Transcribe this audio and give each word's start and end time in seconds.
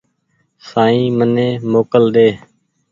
سائين 0.69 1.07
مني 1.19 1.47
موڪل 1.73 2.03
ۮي 2.15 2.29